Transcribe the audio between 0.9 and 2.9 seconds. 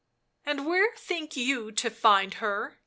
think you to find her?"